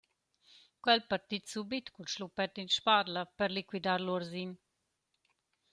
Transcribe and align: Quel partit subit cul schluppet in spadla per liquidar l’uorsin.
Quel 0.85 1.01
partit 1.11 1.45
subit 1.53 1.87
cul 1.93 2.07
schluppet 2.13 2.53
in 2.63 2.69
spadla 2.77 3.23
per 3.37 3.49
liquidar 3.51 3.99
l’uorsin. 4.03 4.51